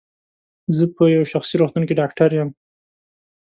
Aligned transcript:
زه 0.75 0.83
په 0.95 1.03
یو 1.15 1.23
شخصي 1.31 1.55
روغتون 1.61 1.83
کې 1.87 1.97
ډاکټر 2.01 2.29
یم. 2.37 2.49